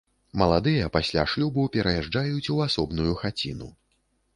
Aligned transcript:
Маладыя 0.41 0.87
пасля 0.95 1.27
шлюбу 1.35 1.67
пераязджаюць 1.77 2.49
у 2.57 2.61
асобную 2.67 3.13
хаціну. 3.23 3.75